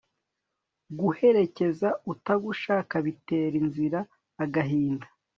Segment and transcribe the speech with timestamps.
[0.99, 3.99] guherekeza utagushaka bitera inzira
[4.43, 5.07] agahinda